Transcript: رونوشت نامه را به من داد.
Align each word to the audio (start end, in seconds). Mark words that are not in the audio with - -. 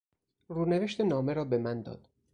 رونوشت 0.47 1.01
نامه 1.01 1.33
را 1.33 1.45
به 1.45 1.57
من 1.57 1.81
داد. 1.81 2.07